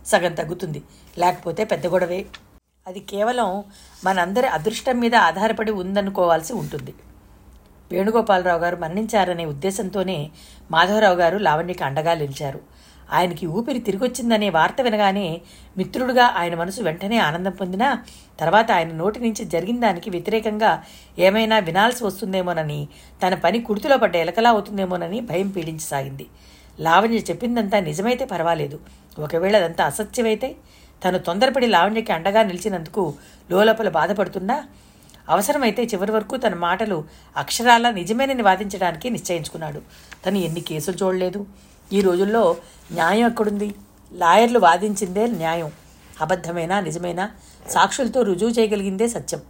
[0.06, 0.82] సగం తగ్గుతుంది.
[1.18, 2.26] లేకపోతే పెద్ద గొడవే.
[2.86, 3.64] అది కేవలం
[4.04, 6.94] మనందరి అదృష్టం మీద ఆధారపడి ఉందనుకోవాల్సి ఉంటుంది.
[7.92, 10.30] వేణుగోపాలరావు గారు మరణించారనే ఉద్దేశంతోనే
[10.70, 12.60] మాధవరావు గారు లావణ్యకి అండగా నిలిచారు.
[13.12, 15.40] ఆయనకి ఊపిరి తిరిగొచ్చిందనే వార్త వినగానే
[15.76, 17.88] మిత్రుడుగా ఆయన మనసు వెంటనే ఆనందం పొందినా
[18.40, 20.72] తర్వాత ఆయన నోటి నుంచి జరిగిన దానికి వ్యతిరేకంగా
[21.18, 22.88] ఏమైనా వినాల్సి వస్తుందేమోనని
[23.22, 26.26] తన పని కుర్తిలో పడ్డ ఎలకలా అవుతుందేమోనని భయం పీడించసాగింది.
[26.80, 28.80] లావణ్య చెప్పిందంతా నిజమైతే పర్వాలేదు.
[29.18, 30.56] ఒకవేళ అదంతా అసత్యమైతే
[31.02, 33.14] తను తొందరపడి లావణ్యకి అండగా నిలిచినందుకు
[33.50, 34.56] లోలోపల బాధపడుతున్నా
[35.28, 37.04] అవసరమైతే చివరి వరకు తన మాటలు
[37.36, 39.80] అక్షరాల నిజమేనని వాదించడానికి నిశ్చయించుకున్నాడు.
[40.26, 41.46] తను ఎన్ని కేసులు చూడలేదు.
[41.92, 42.56] ఈ రోజుల్లో
[42.92, 43.74] న్యాయం ఎక్కడుంది?
[44.12, 45.72] లాయర్లు వాదించిందే న్యాయం.
[46.20, 47.30] అబద్ధమైనా నిజమైనా
[47.68, 49.40] సాక్షులతో రుజువు చేయగలిగిందే సత్యం.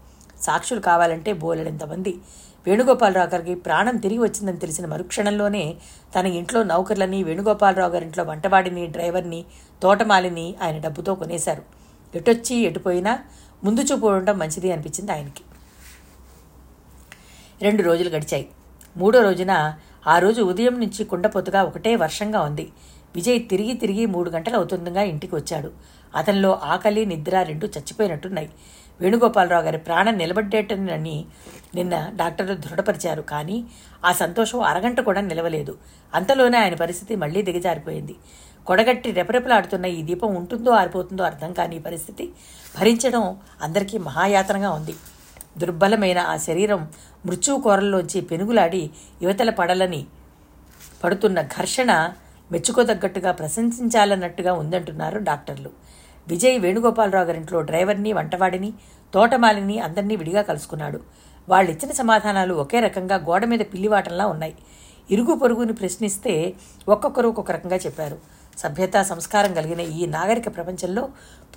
[0.43, 2.19] సాక్షులు కావాలంటే బోలెడంతమంది.
[2.67, 5.75] వేణుగోపాలరావు గారికి ప్రాణం తిరిగి వచ్చిందని తెలిసిన మరుక్షణంలోనే
[6.19, 9.45] తన ఇంట్లో నౌకర్లని వేణుగోపాలరావు గారింట్లో వంటవాడిని డ్రైవర్ని
[9.83, 11.63] తోటమాలిని ఆయన డబ్బుతో కొనేశారు.
[12.15, 13.19] ఎటొచ్చి ఎటుపోయినా
[13.65, 15.45] ముందు చూపు ఉండడం మంచిది అనిపించింది ఆయనకి.
[17.63, 18.49] రెండు రోజులు గడిచాయి.
[18.97, 19.75] మూడో రోజున
[20.07, 22.73] ఆ రోజు ఉదయం నుంచి కుండపోతుగా ఒకటే వర్షంగా ఉంది.
[23.15, 25.71] విజయ్ తిరిగి తిరిగి మూడు గంటలు అవుతుండగా ఇంటికి వచ్చాడు.
[26.17, 28.51] అతనిలో ఆకలి నిద్ర రెండు చచ్చిపోయినట్టున్నాయి.
[29.01, 31.25] వేణుగోపాలరావు గారి ప్రాణం నిలబడ్డేటని
[31.75, 33.23] నిన్న డాక్టర్లు దృఢపరిచారు.
[33.23, 33.65] కానీ
[34.05, 35.79] ఆ సంతోషం అరగంట కూడా నిలవలేదు.
[36.15, 38.15] అంతలోనే ఆయన పరిస్థితి మళ్ళీ దిగజారిపోయింది.
[38.67, 42.33] కొడగట్టి రెపరెపలాడుతున్న ఈ దీపం ఉంటుందో ఆరిపోతుందో అర్థం కాని పరిస్థితి
[42.79, 44.95] భరించడం అందరికీ మహాయాతనగా ఉంది.
[45.59, 46.89] దుర్బలమైన ఆ శరీరం
[47.27, 48.91] మృత్యువు కోరల్లోంచి పెనుగులాడి
[49.23, 50.07] యువతల పడలని
[51.05, 52.13] పడుతున్న ఘర్షణ
[52.53, 55.71] మెచ్చుకోదగ్గట్టుగా ప్రశంసించాలన్నట్టుగా ఉందంటున్నారు డాక్టర్లు.
[56.29, 58.73] విజయ్ వేణుగోపాలరావు గారింట్లో డ్రైవర్ని వంటవాడిని
[59.15, 61.01] తోటమాలిని అందరినీ విడిగా కలుసుకున్నాడు.
[61.49, 64.55] వాళ్ళిచ్చిన సమాధానాలు ఒకే రకంగా గోడ మీద పిల్లివాటంలా ఉన్నాయి.
[65.11, 66.55] ఇరుగు పొరుగుని ప్రశ్నిస్తే
[66.89, 68.19] ఒక్కొక్కరు ఒక్కొక్క రకంగా చెప్పారు.
[68.59, 71.09] సభ్యత సంస్కారం కలిగిన ఈ నాగరిక ప్రపంచంలో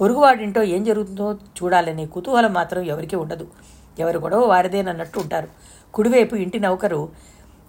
[0.01, 3.47] పొరుగువాడింటో ఏం జరుగుతుందో చూడాలనే కుతూహలం మాత్రం ఎవరికీ ఉండదు.
[3.99, 5.47] ఎవరు గొడవ వారిదేనన్నట్టు ఉంటారు.
[5.93, 7.09] కుడివైపు ఇంటి నౌకరు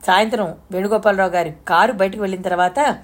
[0.07, 2.99] సాయంత్రం వేణుగోపాలరావు గారి కారు బయటకు వెళ్ళిన తర్వాత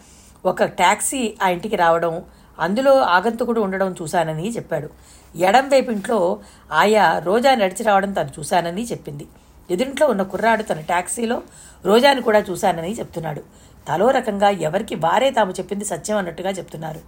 [0.46, 2.22] ఒక ట్యాక్సీ ఆ ఇంటికి రావడం
[2.58, 4.90] అందులో ఆగంతుకుడు ఉండడం చూశానని చెప్పాడు.
[5.36, 6.40] ఎడం వైపు ఇంట్లో
[6.72, 9.26] ఆయా రోజా నడిచి రావడం తను చూశానని చెప్పింది.
[9.70, 11.42] ఎదురింట్లో ఉన్న కుర్రాడు తన ట్యాక్సీలో
[11.84, 13.42] రోజాని కూడా చూశానని చెప్తున్నాడు.
[13.88, 17.00] తలో రకంగా ఎవరికి వారే తాము చెప్పింది సత్యం అన్నట్టుగా చెప్తున్నారు.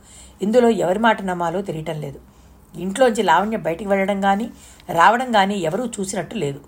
[0.43, 2.34] ఇందులో ఎవరి మాట నమ్మాలో తెలియటం లేదు.
[2.77, 4.51] ఇంట్లోంచి లావణ్య బయటికి వెళ్ళడం కానీ
[4.95, 6.61] రావడం కానీ ఎవరూ చూసినట్టు లేదు.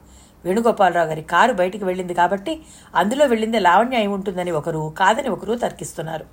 [0.45, 2.63] వేణుగోపాలరావు గారి కారు బయటికి వెళ్ళింది కాబట్టి
[2.95, 6.25] అందులో వెళ్ళింది లావణ్య అయి ఉంటుందని ఒకరు కాదని ఒకరు తర్కిస్తున్నారు.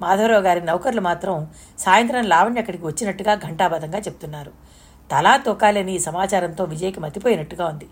[0.00, 4.52] మాధవరావు గారి నౌకర్లు మాత్రం సాయంత్రం లావణ్య అక్కడికి వచ్చినట్టుగా ఘంటాబద్ధంగా చెప్తున్నారు.
[5.12, 7.86] తలా తొక్కాలని ఈ సమాచారంతో విజయ్కి మతిపోయినట్టుగా ఉంది.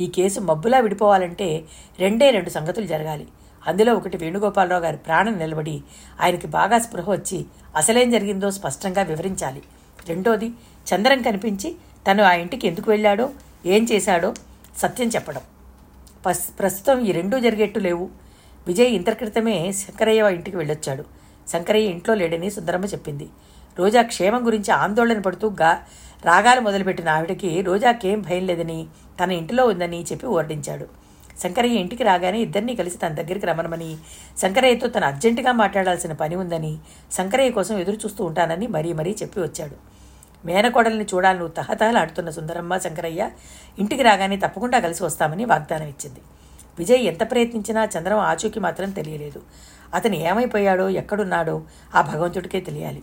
[0.00, 1.64] ఈ కేసు మబ్బులా విడిపోవాలంటే
[1.98, 3.26] రెండే రెండు సంగతులు జరగాలి.
[3.68, 5.82] అందులో ఒకటి వేణుగోపాలరావు గారి ప్రాణం నిలబడి
[6.20, 7.46] ఆయనకి బాగా స్పృహ వచ్చి
[7.76, 9.62] అసలేం జరిగిందో స్పష్టంగా వివరించాలి.
[10.08, 10.48] రెండోది
[10.88, 11.68] చంద్రం కనిపించి
[12.06, 13.26] తను ఆ ఇంటికి ఎందుకు వెళ్ళాడో
[13.74, 14.30] ఏం చేశాడో
[14.82, 15.44] సత్యం చెప్పడం.
[16.60, 18.06] ప్రస్తుతం ఈ రెండూ జరిగేట్టు లేవు.
[18.68, 21.04] విజయ్ ఇంత క్రితమే శంకరయ్య ఇంటికి వెళ్ళొచ్చాడు.
[21.52, 23.26] శంకరయ్య ఇంట్లో లేడని సుందరమ్మ చెప్పింది.
[23.78, 25.70] రోజా క్షేమం గురించి ఆందోళన పడుతూ గా
[26.24, 28.78] రాగాలు మొదలుపెట్టిన ఆవిడకి రోజాకేం భయం లేదని
[29.20, 30.86] తన ఇంటిలో ఉందని చెప్పి ఓర్డించాడు
[31.42, 33.90] శంకరయ్య ఇంటికి రాగానే ఇద్దరినీ కలిసి తన దగ్గరికి రమ్మనమని
[34.42, 36.72] శంకరయ్యతో తను అర్జెంటుగా మాట్లాడాల్సిన పని ఉందని
[37.12, 39.76] శంకరయ్య కోసం ఎదురు చూస్తూ ఉంటానని మరీ మరీ చెప్పి వచ్చాడు.
[40.48, 43.22] మేనకోడల్ని చూడాలని తహతహలాడుతున్న సుందరమ్మ శంకరయ్య
[43.78, 46.20] ఇంటికి రాగానే తప్పకుండా కలిసి వస్తామని వాగ్దానం ఇచ్చింది.
[46.78, 49.40] విజయ్ ఎంత ప్రయత్నించినా చంద్రం ఆచూకీ మాత్రం తెలియలేదు.
[49.94, 51.56] అతను ఏమైపోయాడో ఎక్కడున్నాడో
[51.94, 53.02] ఆ భగవంతుడికే తెలియాలి.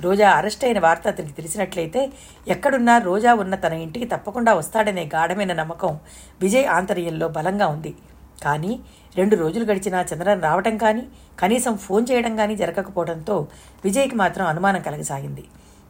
[0.00, 2.00] రోజా అరెస్ట్ అయిన వార్త అతనికి తెలిసినట్లయితే
[2.54, 5.92] ఎక్కడున్నా రోజా ఉన్న తన ఇంటికి తప్పకుండా వస్తాడనే గాఢమైన నమ్మకం
[6.42, 7.92] విజయ్ ఆంతర్యంలో బలంగా ఉంది.
[8.42, 8.72] కానీ
[9.16, 11.04] రెండు రోజులు గడిచినా చంద్రన్ రావటం కానీ
[11.40, 13.36] కనీసం ఫోన్ చేయడం కానీ జరగకపోవడంతో
[13.84, 15.44] విజయ్కి మాత్రం అనుమానం కలగసాగింది.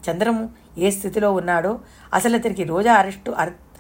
[0.07, 0.45] చంద్రము
[0.79, 1.81] ఏ స్థితిలో ఉన్నాడో
[2.15, 3.31] అసలు అతనికి రోజా అరెస్టు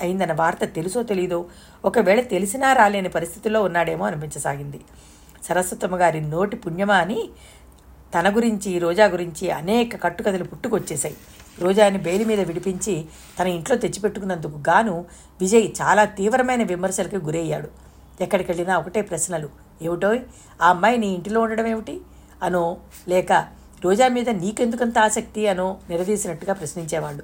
[0.01, 1.47] అయిందన్న వార్త తెలుసో తెలీదో
[1.85, 4.81] ఒకవేళ తెలిసినా రాలేని పరిస్థితిలో ఉన్నాడేమో అనిపించసాగింది.
[5.45, 7.29] సరస్వతమ్మ గారి నోటి పుణ్యమా అని
[8.19, 11.17] తన గురించి రోజా గురించి అనేక కట్టుకథలు పుట్టుకొచ్చేశాయి.
[11.59, 13.05] రోజాని బెయిల్ మీద విడిపించి
[13.41, 15.05] తన ఇంట్లో తెచ్చిపెట్టుకున్నందుకు గాను
[15.41, 17.69] విజయ్ చాలా తీవ్రమైన విమర్శలకు గురయ్యాడు.
[18.21, 19.49] ఎక్కడికి వెళ్ళినా ఒకటే ప్రశ్నలు.
[19.83, 20.17] ఏమిటో
[20.63, 22.01] ఆ అమ్మాయి నీ ఇంటిలో ఉండడం ఏమిటి
[22.43, 22.77] అనో
[23.09, 23.33] లేక
[23.85, 27.23] రోజా మీద నీకెందుకంత ఆసక్తి అనో నిలదీసినట్టుగా ప్రశ్నించేవాళ్ళు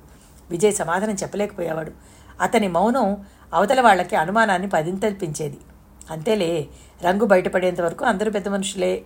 [0.50, 1.92] విజయ్ సమాధానం చెప్పలేకపోయేవాడు.
[2.40, 5.58] అతని మౌనం అవతల వాళ్ళకి అనుమానాన్ని పదింతల్పించేది.
[6.10, 6.68] అంతేలే
[7.02, 9.02] రంగు బయటపడేంత వరకు అందరూ పెద్ద మనుషులే.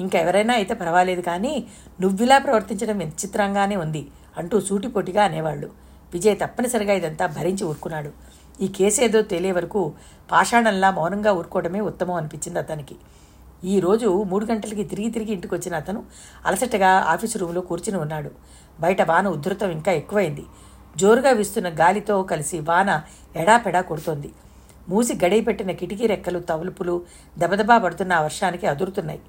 [0.00, 1.66] ఇంకెవరైనా అయితే పర్వాలేదు కానీ
[2.00, 5.70] నువ్విలా ప్రవర్తించడం విచిత్రంగానే ఉంది అంటూ సూటిపోటిగా అనేవాళ్ళు.
[6.12, 8.12] విజయ్ తప్పనిసరిగా ఇదంతా భరించి ఊరుకున్నాడు.
[8.62, 9.92] ఈ కేసు ఏదో తెలియ వరకు
[10.30, 12.96] పాషాణంలా మౌనంగా ఊరుకోవడమే ఉత్తమం అనిపించింది అతనికి.
[13.64, 16.04] ఈ రోజు మూడు గంటలకి తిరిగి తిరిగి ఇంటికి వచ్చిన అతను
[16.46, 18.30] అలసటగా ఆఫీసు రూమ్లో కూర్చుని ఉన్నాడు.
[18.80, 20.44] బయట వాన ఉధృతం ఇంకా ఎక్కువైంది.
[20.96, 23.02] జోరుగా వీస్తున్న గాలితో కలిసి వాన
[23.36, 24.30] ఎడాపెడా కొడుతోంది.
[24.88, 27.02] మూసి గడియ పెట్టిన కిటికీ రెక్కలు తలుపులు
[27.38, 29.20] దబదబా పడుతున్న ఆ వర్షానికి అదురుతున్నాయి.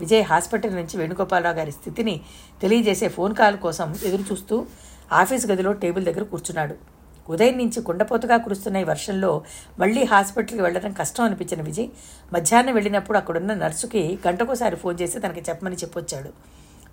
[0.00, 2.20] విజయ్ హాస్పిటల్ నుంచి వేణుగోపాలరావు గారి స్థితిని
[2.62, 4.66] తెలియజేసే ఫోన్ కాల్ కోసం ఎదురు చూస్తూ
[5.12, 6.95] ఆఫీస్ గదిలో టేబుల్ దగ్గర కూర్చున్నాడు.
[7.28, 9.44] ఉదయం నుంచి కుండపోతగా కురుస్తున్న ఈ వర్షంలో
[9.78, 11.88] మళ్ళీ హాస్పిటల్కి వెళ్ళడం కష్టం అనిపించిన విజయ్
[12.32, 16.30] మధ్యాహ్నం వెళ్ళినప్పుడు అక్కడున్న నర్సుకి గంటకోసారి ఫోన్ చేసి తనకి చెప్పమని చెప్పొచ్చాడు.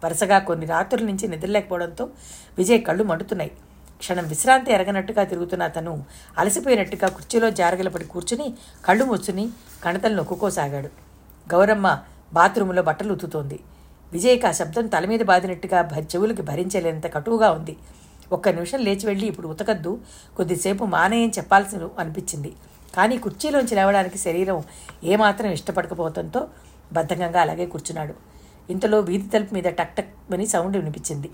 [0.06, 2.10] వరుసగా కొన్ని రాత్రుల నుంచి నిద్రలేకపోవడంతో
[2.58, 3.52] విజయ్ కళ్ళు మండుతున్నాయి.
[4.00, 6.06] క్షణం విశ్రాంతి ఎరగనట్టుగా తిరుగుతున్న అతను
[6.38, 8.54] అలసిపోయినట్టుగా కుర్చీలో జారగలపడి కూర్చుని
[8.86, 9.50] కళ్ళు ముచ్చుని
[9.84, 10.90] కణతలు నొక్కుకోసాగాడు.
[11.54, 12.00] గౌరమ్మ
[12.34, 13.60] బాత్రూంలో బట్టలు ఉతుతోంది
[14.14, 17.76] విజయ్కి ఆ శబ్దం తల మీద బాదినట్టుగా చెవులకి భరించలేనంత కటువుగా ఉంది.
[18.32, 20.02] ఒక్క నిమిషం లేచి వెళ్ళి ఇప్పుడు ఉతకద్దు.
[20.38, 22.54] కొద్దిసేపు మానేయం చెప్పాల్సి అనిపించింది.
[22.96, 24.64] కానీ కుర్చీలోంచి లేవడానికి శరీరం
[25.04, 26.48] ఏమాత్రం ఇష్టపడకపోవడంతో
[26.94, 28.14] బద్ధకంగా అలాగే కూర్చున్నాడు.
[28.70, 31.30] ఇంతలో వీధి తలుపు మీద టక్ టక్ అని సౌండ్ వినిపించింది.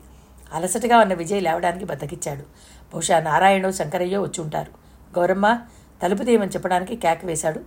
[0.53, 2.41] అలసటగా ఉన్న విజయ్ లేవడానికి బద్దకిచ్చాడు.
[2.93, 4.71] బహుశా నారాయణో శంకరయ్యో వచ్చి ఉంటారు.
[5.19, 5.59] గౌరమ్మ
[6.03, 7.61] తలుపు తీయమని చెప్పడానికి కేక వేశాడు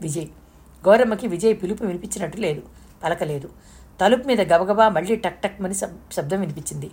[0.00, 0.26] విజయ్.
[0.88, 2.62] గౌరమ్మకి విజయ్ పిలుపు వినిపించినట్టు లేదు
[3.04, 3.50] పలకలేదు.
[4.00, 6.90] తలుపు మీద గబగబా మళ్ళీ టక్ టక్ మని శబ్- శబ్దం వినిపించింది.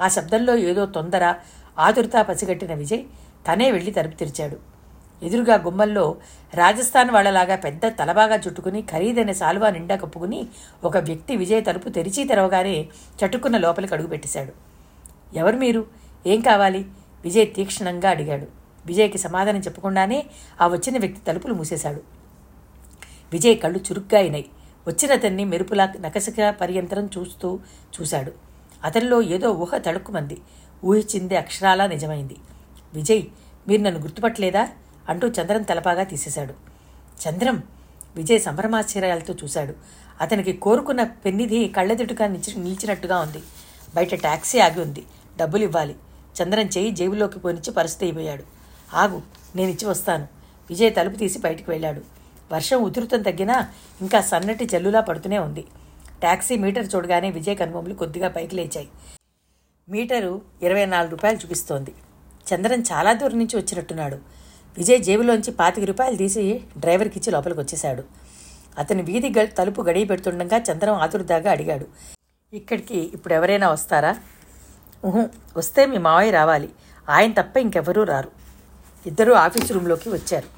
[0.00, 1.34] ఆ శబ్దంలో ఏదో తొందర
[1.78, 3.04] ఆతురత పసిగట్టిన విజయ్
[3.48, 4.56] తనే వెళ్ళి తలుపు తెరిచాడు.
[5.22, 6.16] ఎదురుగా గుమ్మల్లో
[6.54, 10.46] రాజస్థాన్ వాళ్ళలాగా పెద్ద తలబాగా చుట్టుకుని ఖరీదైన సాలువా నిండా కప్పుకుని
[10.84, 12.88] ఒక వ్యక్తి విజయ్ తలుపు తెరిచి తెరవగానే
[13.20, 14.52] చటుక్కున్న లోపలికి అడుగుపెట్టేశాడు
[15.36, 15.86] ఎవరు మీరు?
[16.26, 16.86] ఏం కావాలి?
[17.24, 18.46] విజయ్ తీక్షణంగా అడిగాడు.
[18.86, 20.26] విజయ్కి సమాధానం చెప్పకుండానే
[20.60, 22.00] ఆ వచ్చిన వ్యక్తి తలుపులు మూసేశాడు.
[23.32, 24.46] విజయ్ కళ్ళు చురుగ్గా అయినాయి.
[24.88, 27.58] వచ్చిన అతన్ని మెరుపులా నకసక పర్యంతరం చూస్తూ
[28.00, 28.49] చూశాడు.
[28.84, 30.38] అతనిలో ఏదో ఊహ తడుక్కుమంది
[30.84, 32.36] ఊహించింది అక్షరాలా నిజమైంది.
[32.94, 33.22] విజయ్
[33.68, 34.68] మీరు నన్ను గుర్తుపట్టలేదా?
[35.08, 36.54] అంటూ చంద్రం తలపాగా తీసేశాడు.
[37.28, 37.62] చంద్రం
[38.16, 39.74] విజయ్ సంభ్రమాశ్చర్యాలతో చూశాడు.
[40.20, 43.42] అతనికి కోరుకున్న పెన్నిధి కళ్ళెదుటుగా నిలిచి నిలిచినట్టుగా ఉంది.
[43.94, 45.04] బయట టాక్సీ ఆగి ఉంది.
[45.38, 45.96] డబ్బులు ఇవ్వాలి.
[46.42, 48.44] చంద్రం చేయి జేబులోకి పోనిచ్చి పరిస్థితి అయిపోయాడు.
[48.94, 49.22] ఆగు
[49.56, 50.28] నేను ఇచ్చి వస్తాను.
[50.70, 52.00] విజయ్ తలుపు తీసి బయటికి వెళ్ళాడు.
[52.52, 53.68] వర్షం ఉధృతం తగ్గినా
[54.00, 55.64] ఇంకా సన్నటి జల్లులా పడుతూనే ఉంది.
[56.20, 58.88] ట్యాక్సీ మీటర్ చూడగానే విజయ్ కనుబొమ్మలు కొద్దిగా పైకి లేచాయి.
[59.88, 61.94] మీటరు ఇరవై నాలుగు రూపాయలు చూపిస్తోంది.
[62.54, 64.16] చంద్రన్ చాలా దూరం నుంచి వచ్చినట్టున్నాడు.
[64.76, 68.02] విజయ్ జేబులోంచి పాతిక రూపాయలు తీసి డ్రైవర్కి ఇచ్చి లోపలికి వచ్చేశాడు
[68.78, 71.86] అతని వీధి గ- తలుపు గడియ పెడుతుండగా చంద్రం ఆతురుదాగా అడిగాడు.
[72.52, 74.16] ఇక్కడికి ఇప్పుడు ఎవరైనా వస్తారా?
[75.06, 76.68] ఊహు వస్తే మీ మావయ్య రావాలి.
[77.08, 78.30] ఆయన తప్ప ఇంకెవరూ రారు.
[79.06, 80.48] ఇద్దరూ ఆఫీస్ రూమ్లోకి వచ్చారు.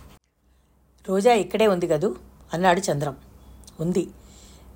[1.08, 2.16] రోజా ఇక్కడే ఉంది కదూ?
[2.54, 3.16] అన్నాడు చంద్రం.
[3.80, 4.08] ఉంది.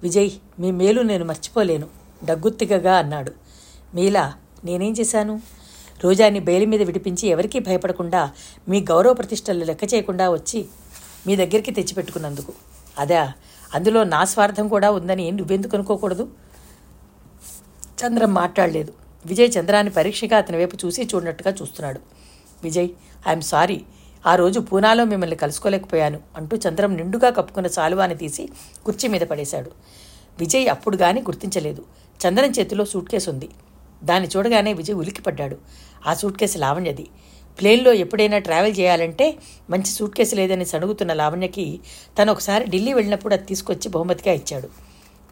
[0.07, 1.87] విజయ్ మీ మేలు నేను మర్చిపోలేను.
[2.25, 3.33] దగ్గుత్తిగగా అన్నాడు.
[3.95, 5.41] మీలా నేనేం చేశాను?
[6.05, 8.31] రోజాని బెయిల్ మీద విడిపించి ఎవరికీ భయపడకుండా
[8.69, 10.67] మీ గౌరవ ప్రతిష్టలు లెక్క చేయకుండా వచ్చి
[11.27, 12.53] మీ దగ్గరికి తెచ్చిపెట్టుకున్నందుకు.
[12.99, 13.33] అదా
[13.75, 16.29] అందులో నా స్వార్థం కూడా ఉందని నువ్వెందుకు అనుకోకూడదు?
[18.01, 18.93] చంద్రం మాట్లాడలేదు.
[19.27, 22.01] విజయ్ చంద్రాన్ని పరీక్షగా అతని వైపు చూసి చూడనట్టుగా చూస్తున్నాడు.
[22.65, 22.89] Vijay
[23.29, 23.83] I'm sorry.
[24.27, 28.49] ఆ రోజు పూనాలో మిమ్మల్ని కలుసుకోలేకపోయాను అంటూ చంద్రం నిండుగా కప్పుకున్న సాలువాని తీసి
[28.85, 29.71] కుర్చీ మీద పడేశాడు.
[30.39, 31.85] విజయ్ అప్పుడు గాని గుర్తించలేదు.
[32.21, 33.49] చంద్రం చేతిలో సూట్ కేసు ఉంది.
[34.05, 35.57] దాన్ని చూడగానే విజయ్ ఉలిక్కిపడ్డాడు
[36.07, 37.07] ఆ సూట్ కేసు లావణ్యది.
[37.61, 39.37] ప్లేన్లో ఎప్పుడైనా ట్రావెల్ చేయాలంటే
[39.71, 41.81] మంచి సూట్ కేసు లేదని సణుగుతున్న లావణ్యకి
[42.19, 44.69] తను ఒకసారి ఢిల్లీ వెళ్ళినప్పుడు అది తీసుకొచ్చి బహుమతిగా ఇచ్చాడు.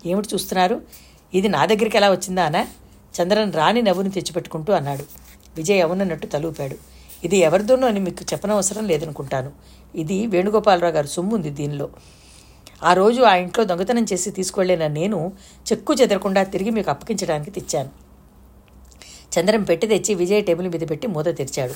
[0.07, 0.83] ఏమిటి చూస్తున్నారు?
[1.35, 2.67] ఇది నా దగ్గరికి ఎలా వచ్చిందా అనా?
[3.15, 5.05] చంద్రన్ రాని నవ్వుని తెచ్చిపెట్టుకుంటూ అన్నాడు.
[5.57, 6.94] విజయ్ అవునన్నట్టు తలూపాడు.
[7.25, 9.53] ఇది ఎవరిదోనో అని మీకు చెప్పనవసరం లేదనుకుంటాను.
[9.95, 11.89] ఇది వేణుగోపాలరావు గారు సొమ్ము ఉంది దీనిలో.
[12.83, 15.33] ఆ రోజు ఆ ఇంట్లో దొంగతనం చేసి తీసుకువెళ్ళిన నేను
[15.73, 17.91] చెక్కు చెదరకుండా తిరిగి మీకు అప్పగించడానికి తెచ్చాను.
[19.39, 21.75] చంద్రం పెట్టి తెచ్చి విజయ్ టేబుల్ మీద పెట్టి మూత తెరిచాడు.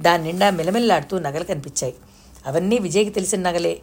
[0.00, 1.94] దాని నిండా మిలమిల్లాడుతూ నగలు కనిపించాయి.
[2.46, 3.78] అవన్నీ విజయ్కి తెలిసిన నగలే.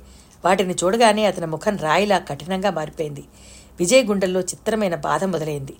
[0.45, 3.23] వాటిని చూడగానే అతని ముఖం రాయిలా కఠినంగా మారిపోయింది.
[3.80, 5.73] విజయ్ గుండెల్లో చిత్రమైన బాధ మొదలైంది.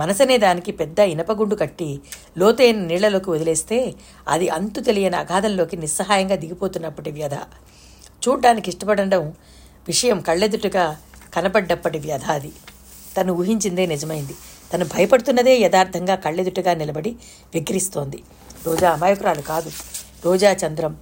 [0.00, 2.00] మనసనే దానికి పెద్ద ఇనపగుండు కట్టి
[2.38, 3.94] లోతైన నీళ్ళలోకి వదిలేస్తే
[4.28, 7.34] అది అంతు తెలియని అగాధంలోకి నిస్సహాయంగా దిగిపోతున్నప్పటి వ్యధ.
[8.24, 9.28] చూడ్డానికి ఇష్టపడడం
[9.88, 10.98] విషయం కళ్ళెదుటగా
[11.34, 12.52] కనపడ్డప్పటి వ్యధ అది.
[13.16, 14.34] తను ఊహించిందే నిజమైంది.
[14.72, 17.16] తను భయపడుతున్నదే యథార్థంగా కళ్ళెదుటగా నిలబడి
[17.54, 18.22] విక్రిస్తోంది
[18.66, 19.70] రోజా అమాయకురాలు కాదు.
[20.24, 20.96] రోజా చంద్రం.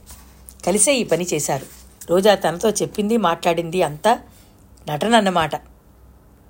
[0.66, 1.66] కలిసే ఈ పని చేశారు.
[2.10, 4.18] రోజా తనతో చెప్పింది మాట్లాడింది అంతా
[4.88, 5.50] నటన అన్నమాట